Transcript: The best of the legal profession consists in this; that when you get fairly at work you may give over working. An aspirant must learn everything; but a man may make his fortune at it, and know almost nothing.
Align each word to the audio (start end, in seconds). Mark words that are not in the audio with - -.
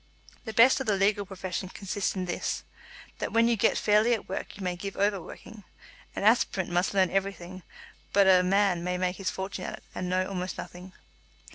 The 0.45 0.53
best 0.53 0.79
of 0.79 0.87
the 0.87 0.95
legal 0.95 1.27
profession 1.27 1.69
consists 1.69 2.15
in 2.15 2.25
this; 2.25 2.63
that 3.19 3.31
when 3.31 3.47
you 3.47 3.55
get 3.55 3.77
fairly 3.77 4.15
at 4.15 4.27
work 4.27 4.57
you 4.57 4.63
may 4.63 4.75
give 4.75 4.97
over 4.97 5.21
working. 5.21 5.63
An 6.15 6.23
aspirant 6.23 6.71
must 6.71 6.95
learn 6.95 7.11
everything; 7.11 7.61
but 8.11 8.25
a 8.27 8.41
man 8.41 8.83
may 8.83 8.97
make 8.97 9.17
his 9.17 9.29
fortune 9.29 9.65
at 9.65 9.75
it, 9.77 9.83
and 9.93 10.09
know 10.09 10.27
almost 10.27 10.57
nothing. 10.57 10.93